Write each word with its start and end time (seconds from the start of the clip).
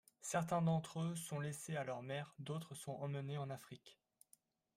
Certains 0.23 0.63
d’entre 0.63 0.99
eux 1.01 1.15
sont 1.15 1.39
laissés 1.39 1.75
à 1.75 1.83
leur 1.83 2.01
mère, 2.01 2.33
d’autres 2.39 2.73
sont 2.73 2.93
emmenés 2.93 3.37
en 3.37 3.51
Afrique. 3.51 3.99